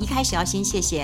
[0.00, 1.02] 一开始要先谢谢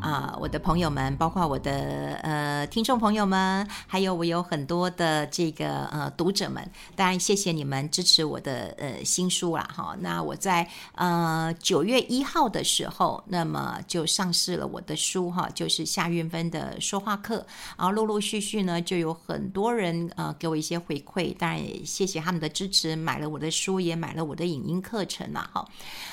[0.00, 9.94] 啊、我的朋友们，包括我的呃听众朋友们，还有我有很多的这个呃读者们，当然谢谢你们支持我的呃新书啦哈。
[10.00, 17.44] 那我在呃九月一号的时候，那么就上市了我的书哈，就是夏韵芬的说话课，
[17.76, 25.68] 然后陆陆续续呢就有很多人呃给我一些回馈，当然也谢谢他们的支持，买了我的书，也买了我的影音课程了哈。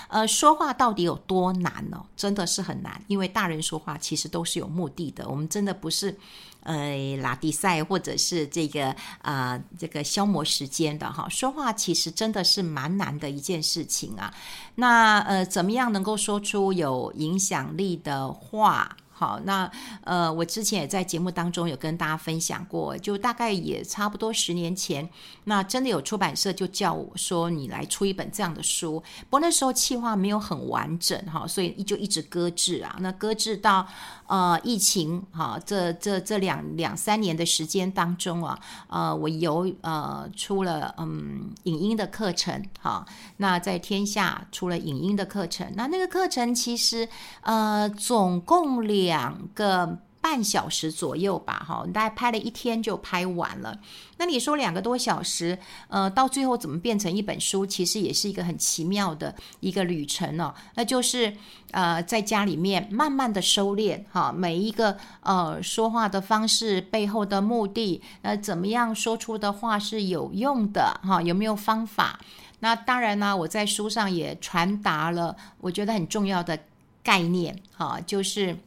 [0.09, 2.03] 呃，说话到底有多难呢？
[2.25, 5.29] 真的是很难，因为大人说话其实都是有目的的。
[5.29, 6.17] 我们真的不是，
[6.61, 11.29] 呃，拉迪赛或者是这个啊、这个消磨时间的哈。
[11.29, 14.33] 说话其实真的是蛮难的一件事情啊。
[14.73, 18.97] 那呃，怎么样能够说出有影响力的话？
[19.17, 19.71] 好，那
[20.03, 25.09] 呃，我之前也在节目当中有跟大家分享过，就大概也差不多十年前，
[25.45, 33.87] 那真的有出版社就叫我说你来出一本这样的书，不过那时候企划没有很完整哈，所以就一直搁置啊，那搁置到
[34.27, 43.05] 呃疫情哈，这这这两两三年的时间当中啊，呃，我有呃出了嗯影音的课程哈，
[43.37, 47.09] 那在天下出了影音的课程，那那个课程其实
[47.41, 48.75] 呃总共。
[48.85, 53.79] 两个半小时左右吧，哈，大概拍了一天就拍完了。
[54.17, 55.55] 那你说两个多小时，
[55.87, 57.63] 呃，到最后怎么变成一本书？
[57.63, 60.51] 其实也是一个很奇妙的一个旅程哦。
[60.73, 61.31] 那就是
[61.69, 72.19] 呃，在家里面慢慢的收敛，哈，每一个呃说话的方式背后的目的，呃，怎么样说出的话是有用的，哈，有没有方法？
[72.61, 76.57] 那当然呢，我在书上也传达了我觉得很重要的
[77.03, 78.57] 概念，哈，就是。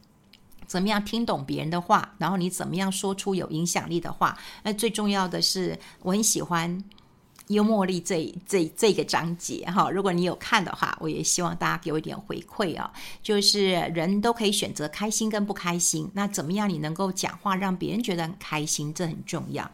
[0.69, 4.39] 怎么样听懂别人的话，然后你怎么样说出有影响力的话？
[4.63, 6.85] 那最重要的是，我很喜欢
[7.49, 9.91] 幽默力这这这个章节哈。
[9.91, 12.93] 如果你有看的话，我也希望大家给我一点回馈啊。
[13.23, 19.69] 就是人都可以选择开心跟不开心，那怎么样你能够讲话让别人觉得很开心，这很重要。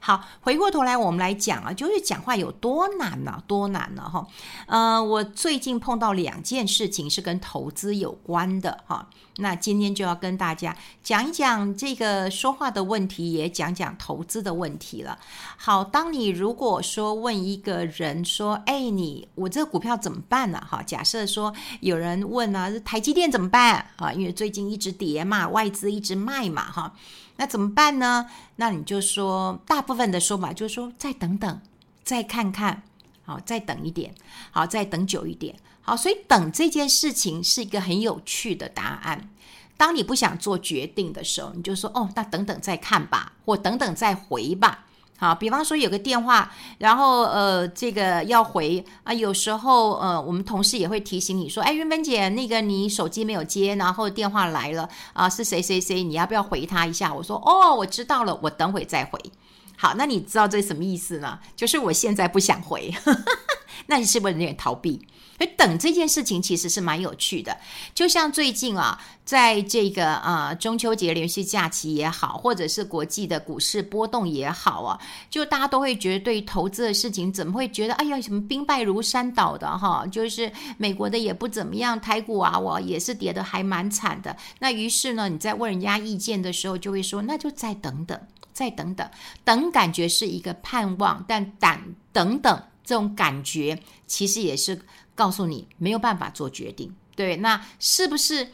[0.00, 3.42] 好，回过头来我们来讲啊，就是讲话有多难呢？
[3.46, 4.08] 多难呢？
[4.08, 4.26] 哈，
[4.66, 9.10] 呃，我最近碰到两件事情是跟投资有关的哈。
[9.40, 15.18] 那今天就要跟大家讲一讲这个说话的问题，也讲讲投资的问题了。
[15.56, 24.12] 好，当你如果说问一个人说：“哎，你我这个股票怎么办呢？”哈，假设说有人问啊，台积电怎么办啊？
[24.12, 26.92] 因为最近一直跌嘛，外资一直卖嘛，哈。
[27.36, 28.26] 那怎么办呢？
[28.56, 31.60] 那你就说，大部分的说法就是说，再等等，
[32.02, 32.82] 再看看，
[33.28, 34.14] 好，再等一点，
[34.50, 35.94] 好，再等久一点，好。
[35.94, 39.28] 所以等这件事情是一个很有趣的答案。
[39.76, 44.86] 当你不想做决定的时候，你就说，哦，那等等再看吧，或等等再回吧。
[45.18, 57.12] 好，比方说有个电话，然后呃，这个要回啊，有时候呃，我们同事也会提醒你说，哎，云芬姐，那个你手机没有接，然后电话来了啊，是谁谁谁，你要不要回他一下？
[57.12, 59.20] 我说，哦，我知道了，我等会再回。
[59.80, 61.38] 好，那你知道这什么意思呢？
[61.54, 62.92] 就是我现在不想回，
[63.86, 65.06] 那你是不是有点逃避？
[65.38, 67.56] 所以等这件事情其实是蛮有趣的，
[67.94, 74.98] 就像最近啊，在这个啊中秋节连续假期也好，或者是国际的股市波动也好啊，
[75.30, 80.04] 就大家都会觉得对于投资的事情，怎么会觉得哎呀什么兵败如山倒的哈？
[80.10, 84.36] 就是美国的也不怎么样，台股啊我也是跌得还蛮惨的。
[84.58, 88.20] 那于是呢，你在问人家意见的时候，就会说那就再等等，
[88.58, 89.08] 再等等，
[89.44, 94.80] 等感觉是一个盼望，但等等等这种感觉其实也是。
[95.18, 98.46] 告诉你没有办法做决定，对，那是不是？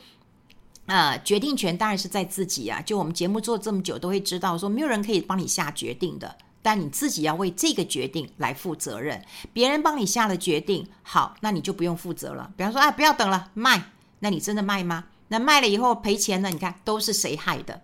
[0.86, 2.80] 呃，决定权当然是在自己啊。
[2.80, 9.22] 就我们节目做这么久，都会知道说没有人可以帮你下决定的，但你自己要为这个决定来负责任。
[9.52, 12.50] 别人帮你下了决定，好，那你就不用负责了。
[12.56, 15.04] 比方说，啊，不要等了，卖，那你真的卖吗？
[15.28, 16.48] 那卖了以后赔钱呢？
[16.48, 17.82] 你看都是谁害的？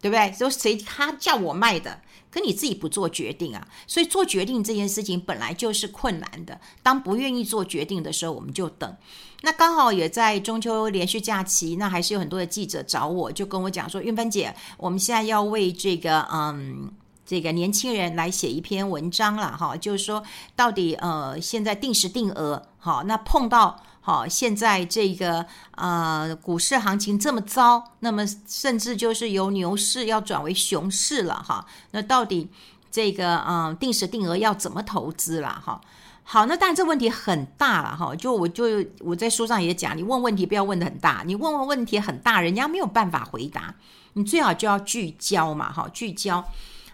[0.00, 0.34] 对不对？
[0.38, 2.00] 都谁他叫我卖的？
[2.30, 6.60] 可你自己不做决定啊，所以做决定这件事情本来就是困难的。
[6.82, 8.96] 当不愿意做决定的时候，我们就等。
[9.40, 16.92] 那刚好也在中秋连续假期，那还是有很多的记者找我，就跟我讲说：“韵芬姐，我们现在要为这个嗯
[17.24, 20.22] 这个年轻人来写一篇文章了哈，就是说
[20.54, 31.66] 到底呃现在定时定额好，那碰到。”好，现在这个呃股市行情这么糟，那么甚至就是由牛市要转为熊市了哈。
[31.90, 32.48] 那到底
[32.90, 35.78] 这个嗯、呃、定时定额要怎么投资了哈？
[36.24, 38.14] 好，那当然这问题很大了哈。
[38.16, 38.64] 就我就
[39.00, 43.74] 我在书上也讲，你问问题不要问得很大，你问问问题很大，人家没有办法回答。
[44.14, 46.42] 你最好就要聚焦嘛哈，聚焦。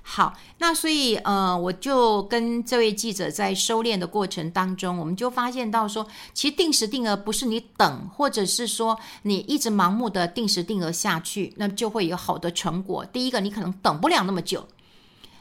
[0.06, 13.02] 好，那所以呃，我就跟这位记者在收敛的过程当中，我们就发现到说，其实定时定额不是你等，或者是说你一直盲目的定时定额下去，那就会有好的成果。
[13.06, 14.68] 第一个，你可能等不了那么久。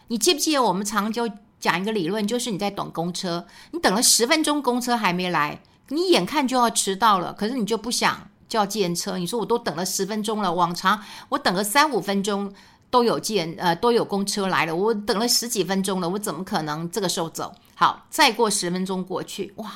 [0.08, 9.18] 你记不记得我们常就讲一个理论，就是你在等公车，你等了十分钟，公车还没来，你眼看就要迟到了，可是你就不想叫计程车。
[9.18, 12.54] 你说我都等了十分钟了，往常我等了三五分钟。
[12.94, 17.52] 都有见呃都有公车来了，我等了十几分钟了，我怎么可能这个时候走？
[17.74, 19.72] 好，再过十分钟过去，哇，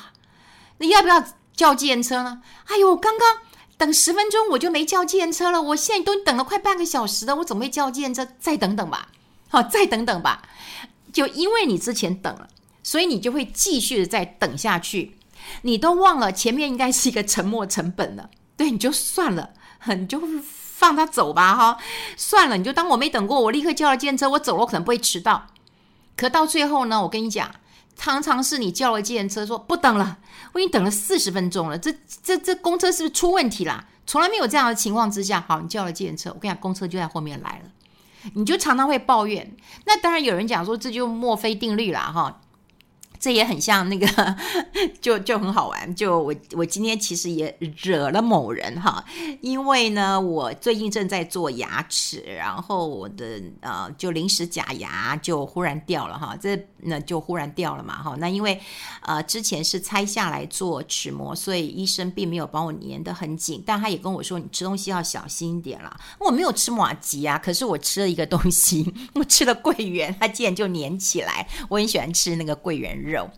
[0.76, 2.40] 那要不要叫计程车呢？
[2.66, 3.38] 哎呦，刚刚
[3.76, 8.24] 等十分钟我就没叫计程车了，我现在都等了快半个小时了，我怎么会叫计程车？
[8.38, 9.08] 再等等吧，
[9.48, 10.48] 好，再等等吧。
[11.12, 12.48] 就因为你之前等了，
[12.84, 15.16] 所以你就会继续的再等下去，
[15.62, 19.50] 你都忘了前面应该是一个沉没成本了，对，你就算了，
[19.98, 20.22] 你就。
[20.78, 21.76] 放他走吧，哈，
[22.16, 25.48] 算了，你就当我没等过，我立刻叫了计程车，我走了，我可能不会迟到。
[26.16, 27.50] 可到最后呢，我跟你讲，
[27.96, 30.18] 常常是你叫了计程车说不等了，
[30.52, 31.92] 我已经等了四十分钟了，这
[32.22, 33.84] 这这公车是不是出问题啦？
[34.06, 39.56] 从来没有这样的情况之下，好，你叫了计程车，我跟你讲，公车就在后面来了，你就常常会抱怨。
[39.84, 42.40] 那当然有人讲说这就墨菲定律啦，哈。
[43.18, 44.36] 这也很像那个，
[45.00, 45.94] 就就很好玩。
[45.94, 49.04] 就我我今天其实也惹了某人哈，
[49.40, 58.14] 因为呢，我最近正在做牙齿，然后我的呃就临时假牙就忽然掉了哈，这那就忽然掉了嘛哈。
[58.18, 58.60] 那因为
[59.02, 65.98] 呃之前是拆下来做齿模，所以医生并没有帮我粘得很紧，但他也跟我说，你吃东西要小心一点啦。
[66.20, 71.48] 我没有吃马吉啊，可是我吃了一个东西， 我吃了桂圆，它竟然就粘起来。
[71.68, 72.96] 我很喜欢吃那个桂圆。
[73.08, 73.28] 肉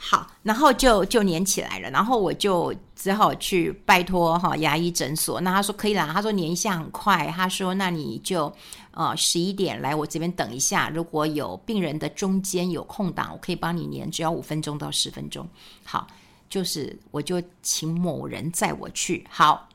[0.00, 5.40] 好，然后就就粘起来了，然后我就只好去拜托哈牙医诊所。
[5.40, 8.50] 那他说可以啦，他说粘一下很快，他说那你就
[8.92, 15.46] 呃十一点来我这边等一下，如果有病人的中间有空档，我可以帮你粘，只要五分钟到十分钟。
[15.84, 16.06] 好，
[16.48, 19.26] 就是我就请某人载我去。
[19.28, 19.68] 好，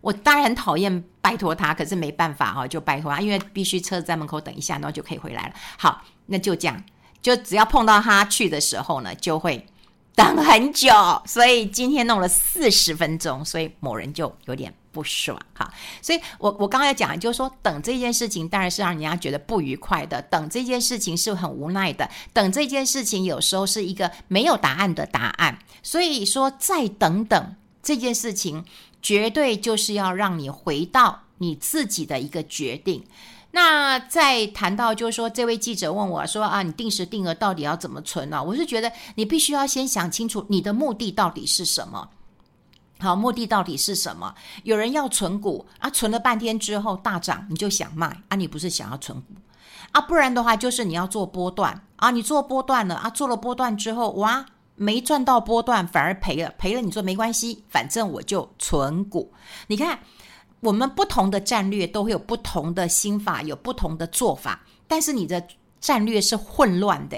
[0.00, 5.54] 我当然很讨厌拜托他，可是没办法哈，就拜托他，因为必须车子在门口等一下，然后就可以回来了。
[5.78, 6.82] 好，那就这样。
[7.20, 9.66] 就只要碰到他去的时候呢，就会
[10.14, 10.90] 等很久，
[11.26, 15.72] 所以今天弄了四十分钟，所以某人就有点不爽哈。
[16.02, 25.58] 所以我我刚才讲，就是说等这件事情当然是让人家觉得不愉快的，等这件事情是很无奈的，等这件事情有时候是一个没有答案的答案。
[25.82, 28.64] 所以说再等等这件事情，
[29.00, 33.04] 绝对就是要让你回到你自己的一个决定。
[33.60, 42.08] 那再谈到，就是说，这位记者问我说：“啊，你定时定额到底要怎么存呢、？”我是觉得你必须要先想清楚你的目的到底是什么。
[43.00, 44.32] 好，目的到底是什么？
[44.62, 48.36] 有人要存股啊，存了半天之后大涨，你就想卖啊？
[48.36, 49.34] 你不是想要存股
[49.90, 50.00] 啊？
[50.00, 52.12] 不然的话，就是你要做波段啊？
[52.12, 53.10] 你做波段了啊？
[53.10, 54.46] 做了波段之后，哇，
[54.76, 59.32] 没赚到波段，反而赔了，赔了，你说没关系，反正我就存股。
[59.66, 59.98] 你看。
[60.60, 64.60] 我们不同的战略都会有不同的心法，有不同的做法。
[64.86, 65.42] 但是你的
[65.80, 67.16] 战略是混乱的，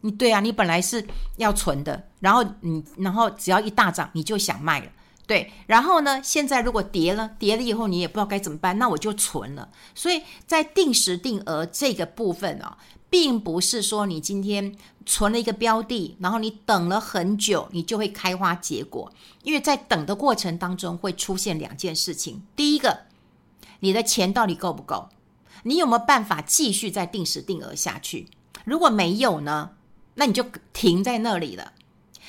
[0.00, 4.86] 你对啊，你本来是要存的，然后你然后只要一大涨，你就想卖了，
[5.26, 5.50] 对。
[5.66, 9.68] 然后呢，现在如果跌了，跌了以后你也不知道该怎么办，那我就存了。
[9.94, 12.76] 所以在定时定额这个部分哦。
[13.14, 14.74] 并不是说你今天
[15.06, 19.12] 存了一个标的，然后你等了很久，你就会开花结果。
[19.44, 23.02] 因为在等的过程当中会出现两件事情：第一个，
[23.78, 25.10] 你的钱到底够不够？
[25.62, 28.26] 你有没有办法继续再定时定额下去？
[28.64, 29.70] 如果没有呢，
[30.16, 31.72] 那你就停在那里了。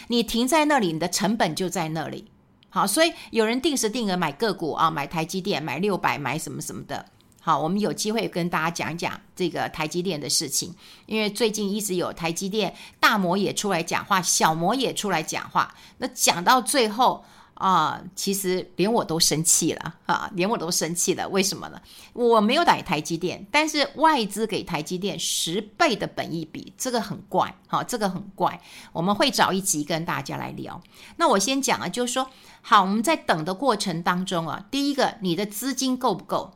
[0.09, 2.29] 你停在那里，你的成本就在那里。
[2.69, 7.07] 好，所以有人定时定额买个股啊，买台积电，买六百，买什么什么的。
[7.45, 10.73] 好，我们有机会跟大家讲讲这个台积电的事情，
[11.05, 15.71] 因为最近一直有台积电大摩也出来讲话，小摩也出来讲话。
[15.99, 17.23] 那讲到最后
[17.53, 21.29] 啊，其实连我都生气了啊， 连我都生气了。
[21.29, 21.79] 为什么呢？
[22.13, 28.59] 我没有买台积电，但是外资给台积电十倍的本益比，这个很怪，好，这个很怪。
[28.91, 30.81] 我们会找一集跟大家来聊。
[31.17, 32.27] 那我先讲啊，就是说，
[32.63, 36.51] 好，我们在等的过程当中啊，第一个，你的资金够不够？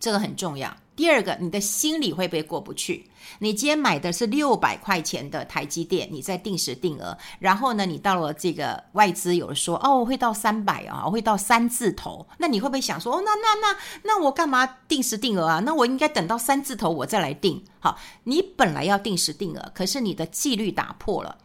[0.00, 0.74] 这个很重要。
[0.96, 3.08] 第二个，你的心里会不会过不去？
[3.38, 15.60] 你今天买的是六百块钱的台积电，你在定时定额，然后呢，你到了这个外资有说哦，会到三百啊，会到三字头，那你会不会想说哦，那那那那我干嘛定时定额啊？
[15.60, 17.62] 那我应该等到三字头我再来定。
[17.78, 21.38] 好，你本来要定时定额，可是你的纪律打破了，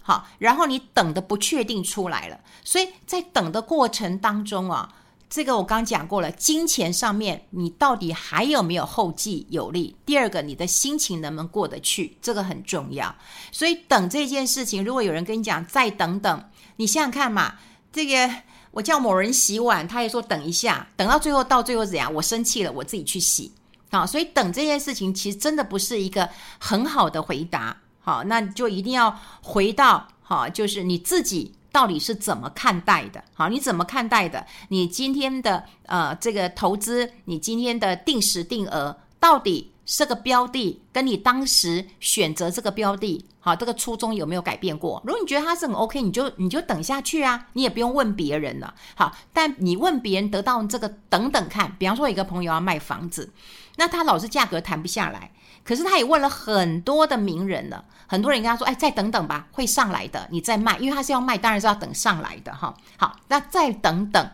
[0.00, 4.90] 好，然后你等的不确定出来了，所以在等的过程当中啊。
[5.28, 9.94] 这个我刚讲过了，金钱上面你到底还有没有后继有力？
[10.06, 12.16] 第二个，你的心情能不能过得去？
[12.22, 13.12] 这个很重要。
[13.50, 16.44] 所以等这件事情，如果有人跟你讲再等等，
[16.76, 17.56] 你想想看嘛，
[17.92, 18.30] 这个
[18.70, 22.14] 我叫某人洗碗，他也说等一下，等到最后到最后怎样？
[22.14, 23.50] 我生气了，我自己去洗。
[23.90, 26.28] 好，所以等这件事情其实真的不是一个
[26.58, 27.76] 很好的回答。
[28.00, 31.52] 好，那就一定要回到好，就是你自己。
[31.76, 33.22] 到底是怎么看待的？
[33.34, 34.46] 好，你怎么看待的？
[34.68, 45.02] 你今天的呃这个投资，你今天的定时定额，到底这个标的跟你当时选择这个标的，好，这个初衷有没有改变过？
[45.04, 48.74] 如果你觉得它是很 OK，你就你就等下去啊，你也不用问别人了。
[48.94, 53.30] 好，但你问别人得到这个等等看，比方说一个朋友要卖房子，
[53.76, 55.30] 那他老是价格谈不下来。
[55.66, 64.30] 可是他也问了很多的名人了，很多人跟他说：“哎，再等等吧，会上来的，你再卖，因为他是要卖，当然是要等上来的哈。”好，那再等等。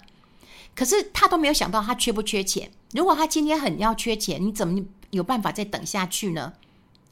[0.74, 2.70] 可是他都没有想到他缺不缺钱。
[2.92, 6.52] 如果他今天很要缺钱，你怎么有办法再等下去呢？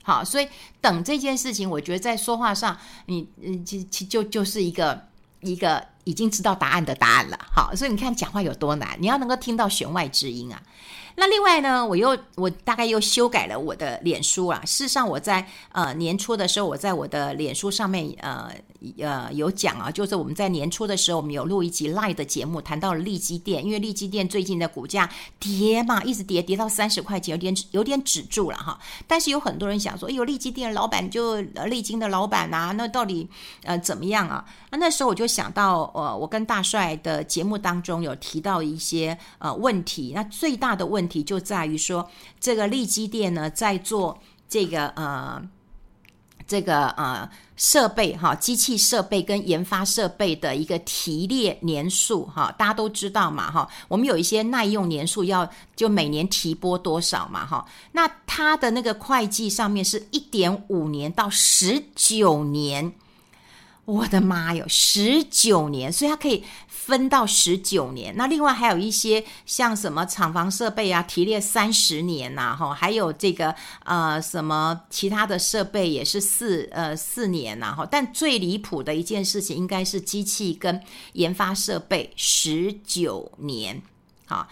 [0.03, 0.47] 好，所以
[0.83, 5.07] 等这件事情，我觉得在说话上，你嗯，其其就就是一个
[5.41, 7.39] 一个已经知道答案的答案了。
[7.55, 10.61] 好，所以你看讲话有多难，你要能够听到弦外之音啊。
[11.17, 14.63] 那另外呢，我又我大概又修改了我的脸书啊。
[14.65, 18.51] 事实上，我在呃年初的时候，我在我的脸书上面呃
[18.99, 28.79] 呃有讲啊，就是我们在年初的时候，我们有录一集 Live 的节目，谈到了利基电，因为利基电最近的股价跌嘛，一直跌跌到三十块钱，有点有点止住了哈。
[29.07, 33.29] 但是有很多人想说，哎呦，力积电老板就呃利金的老板啊，那到底
[33.65, 34.45] 呃怎么样啊？
[34.71, 41.11] 那那时候我就想到，呃，我跟大帅的节目当中有提到一些呃问题，那最大的问问。
[41.11, 45.43] 题就在于说，这个力积电呢，在做这个呃，
[46.47, 62.93] 这个呃设备哈，机器设备跟研发设备的一个提列年数哈，大家都知道嘛哈，我们有一些耐用年数要就每年提拨多少嘛哈，那它的那个会计上面是一点五年到十九年。
[63.87, 66.45] 我的妈哟，十九年，所以它可以
[66.83, 68.15] 分到十九年。
[68.17, 77.87] 那另外还有一些像什么厂房设备啊，提列三十年呐，哈，还有这个呃什么其他的设备也是四呃四年呐，哈。
[77.89, 80.81] 但最离谱的一件事情应该是机器跟
[81.13, 83.83] 研发设备十九年，
[84.27, 84.49] 好，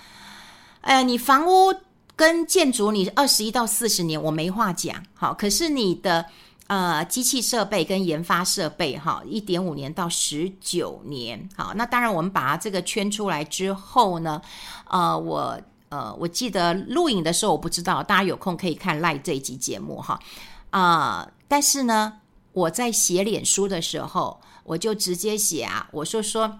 [0.82, 1.74] 呃，你房屋
[2.14, 6.26] 跟建筑你二十一到四十年我没话讲，好，可是你的。
[6.68, 14.40] 呃，机器设备跟研发设备，哈，一点五年到十九年，好，那当然我们把它这个圈出来之后呢，
[14.86, 15.58] 呃，我
[15.88, 20.20] 呃，我记得录影的时候我不知道，大家有空可以看赖这一集节目哈，
[20.68, 22.20] 啊、但是呢，
[22.52, 26.58] 我在写脸书的时候，我就直接写啊，我说说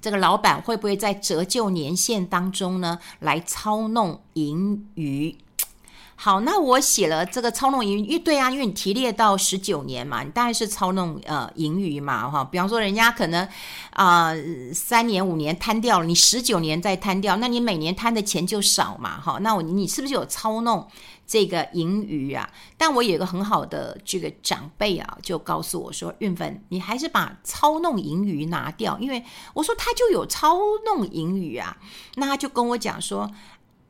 [0.00, 5.32] 这个老板会不会在折旧年限当中呢，来操弄盈余？
[6.14, 12.44] 好，那我写了这个操弄盈余，对啊，因为你提列到十九年嘛，你当然是操弄呃盈余嘛，哈。
[12.44, 13.48] 比方说，人家可能
[13.90, 14.32] 啊、
[14.72, 19.38] 三年五年摊掉了，你十九年再摊掉，那你每年摊的钱就少嘛，哈。
[19.40, 20.86] 那我你是不是有操弄
[21.26, 22.48] 这个盈余啊？
[22.76, 31.76] 但我有一个很好的这个长辈啊，就告诉我说，韵芬，你还是把操弄盈余拿掉，因为我说他就有操弄盈余啊，
[32.14, 33.28] 那他就跟我讲说。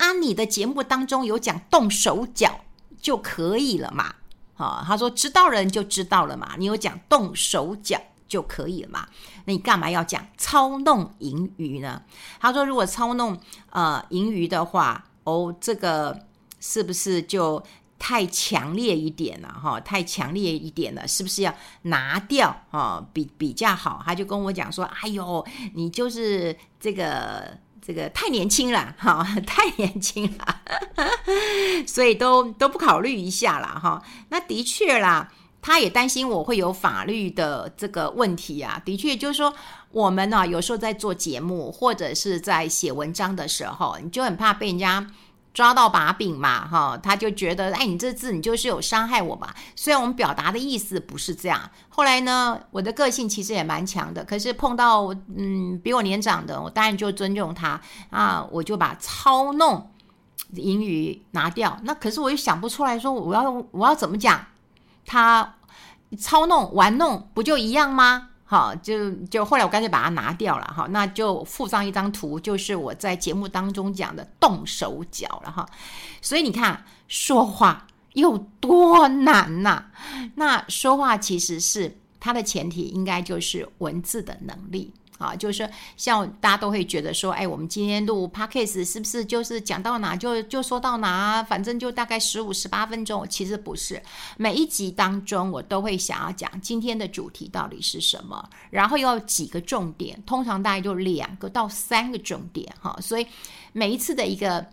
[0.02, 2.58] 啊，你的节目当中有讲动手脚
[3.00, 4.12] 就可以了嘛？
[4.56, 6.56] 啊，他说知道人就知道了嘛。
[6.58, 9.06] 你有讲动手脚就可以了嘛？
[9.44, 12.02] 那你干嘛要讲操弄盈余呢？
[12.40, 13.38] 他说如果操弄
[13.70, 16.26] 呃盈余的话，哦，这个
[16.58, 17.62] 是不是就
[17.96, 19.48] 太强烈一点了？
[19.48, 23.06] 哈，太强烈一点了，是不是要拿掉啊？
[23.12, 24.02] 比比较好。
[24.04, 27.56] 他就跟我讲说，哎呦，你就是这个。
[27.84, 30.60] 这个太年轻了，哈， 太年轻了，
[31.86, 34.00] 所以都都不考虑一下了，哈。
[34.28, 35.28] 那的确啦，
[35.60, 38.80] 他也担心我会有法律的这个问题啊。
[38.84, 39.52] 的确，就是说
[39.90, 45.06] 我们呢，有时候在做节目或者是在写文章的时候，你就很怕被人家。
[45.54, 49.52] 抓到把柄嘛，哈，他就觉得，哎，你这字你就是有伤害我嘛。
[49.76, 51.70] 虽然我们表达的意思不是这样。
[51.90, 57.80] 后来呢，我的个性其实也蛮强的，可是碰到嗯比我年长的，我当然就尊重他
[58.10, 59.90] 啊，我就把操弄
[60.54, 61.78] 盈余拿掉。
[61.82, 64.46] 那可是我又想不出来说我要我要怎么讲，
[65.04, 65.56] 他
[66.18, 68.30] 操弄玩弄不就一样吗？
[68.52, 75.66] 好，就就后来我干脆把它拿掉了哈，那就附上一张图，就是我在节目当中讲的动手脚了哈。
[76.20, 79.84] 所以你看，说话有多难呐？
[80.34, 84.92] 那说话其实是它的前提，应该就是文字的能力。
[85.22, 93.26] 啊，就是像大家都会觉得说，哎，我们今天录 Podcast 是不是就是讲到哪就就说到哪，反正就大概十五十八分钟。
[93.28, 94.02] 其实不是，
[94.36, 102.98] 每一集当中我都会想要讲今天的主题到底是什么，然后又有几个重点，通常大概就两个到三个重点哈。
[103.00, 103.26] 所以
[103.72, 104.66] 每一次的一个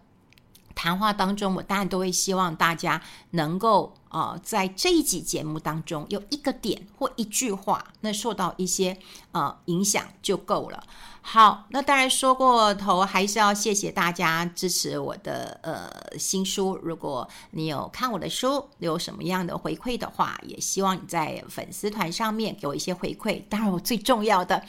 [0.79, 3.93] 谈话当中，我当然都会希望大家能够。
[4.11, 8.97] 呃，在这一集节目当中，有一个点或一句话，那受到一些
[9.33, 10.83] 呃影响就够了。
[11.21, 16.75] 好，那当然说过头，还是要谢谢大家支持我的呃新书。
[16.81, 23.43] 如果你有看我的书，有什么样的回馈的话，也希望你在粉丝团上面给我一些回馈。
[23.47, 24.63] 当然，我最重要的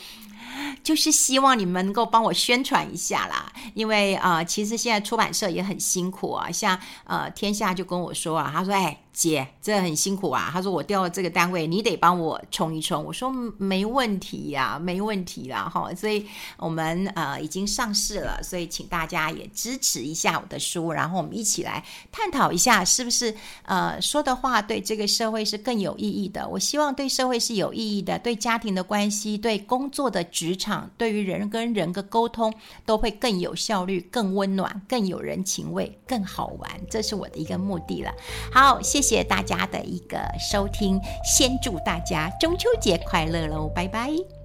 [0.90, 9.00] 就是希望你们能够帮我宣传一下啦，因为啊、其实现在出版社也很辛苦啊，像呃天下就跟我说啊，他说哎。
[9.12, 10.48] 姐，这很辛苦啊。
[10.52, 13.04] 他说我调了这个单位，你得帮我冲一冲。
[13.04, 15.92] 我说没问题呀、啊，没问题啦，哈。
[15.94, 16.24] 所以
[16.56, 26.48] 我们呃已经上市了，所以请大家也支持一下我的书，然后我们一起来探讨一下，是不是呃说的话对这个社会是更有意义的。
[26.48, 32.50] 我希望对社会是有意义的，对家庭的关系，对工作的职场，对于人跟人的沟通
[32.86, 36.70] 都会更有效率、更温暖、更有人情味、更好玩。
[36.88, 38.10] 这是我的一个目的了。
[38.50, 39.10] 好，谢谢。
[39.10, 44.39] 谢谢大家的一个收听，先祝大家中秋节快乐喽，拜拜。